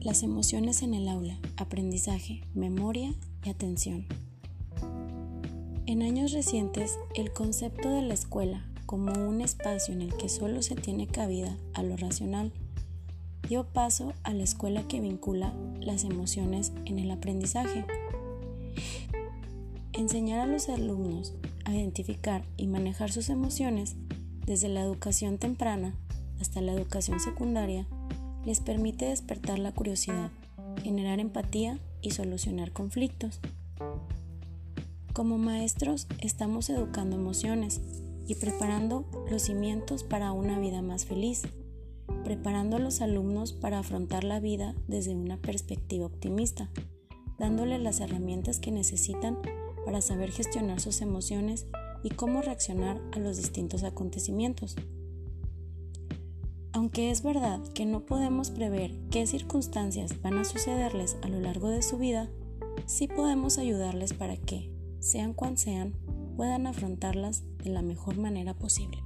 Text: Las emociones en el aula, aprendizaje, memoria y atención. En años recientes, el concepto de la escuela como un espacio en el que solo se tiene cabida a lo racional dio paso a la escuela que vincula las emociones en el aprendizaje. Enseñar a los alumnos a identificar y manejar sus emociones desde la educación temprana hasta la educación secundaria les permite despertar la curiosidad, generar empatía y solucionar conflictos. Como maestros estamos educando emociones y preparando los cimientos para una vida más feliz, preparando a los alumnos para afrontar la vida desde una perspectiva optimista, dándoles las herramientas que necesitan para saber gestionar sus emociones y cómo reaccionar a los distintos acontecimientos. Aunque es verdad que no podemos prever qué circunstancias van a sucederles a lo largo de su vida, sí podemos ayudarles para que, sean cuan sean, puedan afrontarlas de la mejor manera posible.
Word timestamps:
Las 0.00 0.22
emociones 0.22 0.80
en 0.80 0.94
el 0.94 1.08
aula, 1.08 1.38
aprendizaje, 1.58 2.42
memoria 2.54 3.12
y 3.44 3.50
atención. 3.50 4.06
En 5.84 6.00
años 6.00 6.32
recientes, 6.32 6.98
el 7.14 7.32
concepto 7.34 7.90
de 7.90 8.00
la 8.00 8.14
escuela 8.14 8.64
como 8.86 9.12
un 9.12 9.42
espacio 9.42 9.92
en 9.92 10.00
el 10.00 10.16
que 10.16 10.30
solo 10.30 10.62
se 10.62 10.74
tiene 10.74 11.06
cabida 11.06 11.54
a 11.74 11.82
lo 11.82 11.98
racional 11.98 12.50
dio 13.46 13.64
paso 13.64 14.14
a 14.22 14.32
la 14.32 14.42
escuela 14.42 14.88
que 14.88 15.00
vincula 15.00 15.52
las 15.80 16.04
emociones 16.04 16.72
en 16.86 16.98
el 16.98 17.10
aprendizaje. 17.10 17.84
Enseñar 19.92 20.40
a 20.40 20.46
los 20.46 20.70
alumnos 20.70 21.34
a 21.66 21.74
identificar 21.74 22.42
y 22.56 22.68
manejar 22.68 23.12
sus 23.12 23.28
emociones 23.28 23.96
desde 24.46 24.70
la 24.70 24.80
educación 24.80 25.36
temprana 25.36 25.94
hasta 26.40 26.62
la 26.62 26.72
educación 26.72 27.20
secundaria 27.20 27.86
les 28.44 28.60
permite 28.60 29.06
despertar 29.06 29.58
la 29.58 29.72
curiosidad, 29.72 30.30
generar 30.82 31.20
empatía 31.20 31.78
y 32.02 32.12
solucionar 32.12 32.72
conflictos. 32.72 33.40
Como 35.12 35.38
maestros 35.38 36.06
estamos 36.20 36.70
educando 36.70 37.16
emociones 37.16 37.80
y 38.26 38.36
preparando 38.36 39.04
los 39.30 39.42
cimientos 39.42 40.04
para 40.04 40.32
una 40.32 40.58
vida 40.58 40.82
más 40.82 41.04
feliz, 41.04 41.42
preparando 42.24 42.76
a 42.76 42.80
los 42.80 43.00
alumnos 43.00 43.52
para 43.52 43.80
afrontar 43.80 44.24
la 44.24 44.40
vida 44.40 44.74
desde 44.86 45.14
una 45.14 45.36
perspectiva 45.36 46.06
optimista, 46.06 46.70
dándoles 47.38 47.80
las 47.80 48.00
herramientas 48.00 48.58
que 48.60 48.70
necesitan 48.70 49.38
para 49.84 50.00
saber 50.00 50.30
gestionar 50.30 50.80
sus 50.80 51.00
emociones 51.00 51.66
y 52.02 52.10
cómo 52.10 52.42
reaccionar 52.42 53.00
a 53.12 53.18
los 53.18 53.36
distintos 53.36 53.82
acontecimientos. 53.82 54.76
Aunque 56.80 57.10
es 57.10 57.22
verdad 57.22 57.60
que 57.74 57.84
no 57.84 58.06
podemos 58.06 58.50
prever 58.50 58.94
qué 59.10 59.26
circunstancias 59.26 60.22
van 60.22 60.38
a 60.38 60.44
sucederles 60.44 61.18
a 61.20 61.28
lo 61.28 61.38
largo 61.38 61.68
de 61.68 61.82
su 61.82 61.98
vida, 61.98 62.30
sí 62.86 63.06
podemos 63.06 63.58
ayudarles 63.58 64.14
para 64.14 64.38
que, 64.38 64.72
sean 64.98 65.34
cuan 65.34 65.58
sean, 65.58 65.92
puedan 66.38 66.66
afrontarlas 66.66 67.42
de 67.58 67.68
la 67.68 67.82
mejor 67.82 68.16
manera 68.16 68.54
posible. 68.54 68.96